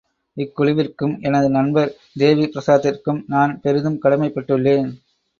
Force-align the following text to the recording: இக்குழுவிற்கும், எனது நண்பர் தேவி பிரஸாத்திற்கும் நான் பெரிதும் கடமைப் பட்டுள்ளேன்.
இக்குழுவிற்கும், 0.37 1.19
எனது 1.21 1.49
நண்பர் 1.49 1.91
தேவி 2.13 2.45
பிரஸாத்திற்கும் 2.45 3.23
நான் 3.27 3.59
பெரிதும் 3.61 3.99
கடமைப் 3.99 4.37
பட்டுள்ளேன். 4.37 4.89